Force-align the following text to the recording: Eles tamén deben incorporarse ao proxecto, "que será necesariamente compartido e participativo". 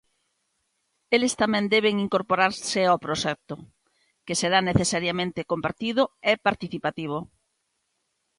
Eles 1.15 1.33
tamén 1.41 1.65
deben 1.75 1.95
incorporarse 2.05 2.81
ao 2.87 3.01
proxecto, 3.05 3.55
"que 4.25 4.35
será 4.41 4.59
necesariamente 4.69 5.47
compartido 5.51 6.03
e 6.31 6.33
participativo". 6.47 7.17